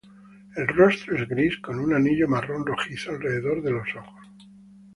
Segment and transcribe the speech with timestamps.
[0.55, 4.27] El rostro es gris, con un anillo marrón rojizo alrededor de los ojos.